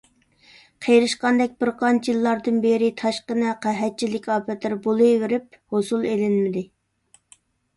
[0.85, 6.67] قېرىشقاندەك بىر قانچە يىللاردىن بېرى تاشقىن ۋە قەھەتچىلىك ئاپەتلىرى بولىۋېرىپ، ھوسۇل ئېلىنمىدى.